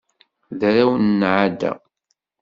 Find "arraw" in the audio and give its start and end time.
0.69-0.91